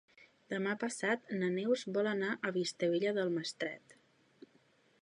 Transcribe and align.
Demà 0.53 0.71
passat 0.83 1.29
na 1.41 1.49
Neus 1.57 1.83
vol 1.99 2.09
anar 2.13 2.33
a 2.51 2.55
Vistabella 2.57 3.13
del 3.21 3.33
Maestrat. 3.37 3.97